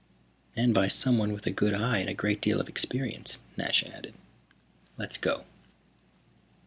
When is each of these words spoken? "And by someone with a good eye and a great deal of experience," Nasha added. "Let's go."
"And 0.55 0.73
by 0.73 0.87
someone 0.87 1.31
with 1.31 1.45
a 1.45 1.51
good 1.51 1.75
eye 1.75 1.99
and 1.99 2.09
a 2.09 2.15
great 2.15 2.41
deal 2.41 2.59
of 2.59 2.67
experience," 2.67 3.37
Nasha 3.55 3.87
added. 3.95 4.15
"Let's 4.97 5.17
go." 5.19 5.45